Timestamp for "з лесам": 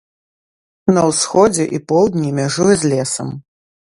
2.85-3.27